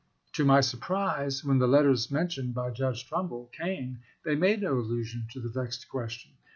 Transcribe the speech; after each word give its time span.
To 0.33 0.43
my 0.43 0.61
surprise, 0.61 1.45
when 1.45 1.59
the 1.59 1.67
letters 1.67 2.09
mentioned 2.09 2.55
by 2.55 2.71
Judge 2.71 3.05
Trumbull 3.07 3.51
came 3.53 3.99
they 4.25 4.33
made 4.33 4.63
no 4.63 4.73
allusion 4.79 5.27
to 5.29 5.39
the" 5.39 5.49
vexed 5.61 5.87
question." 5.89 6.31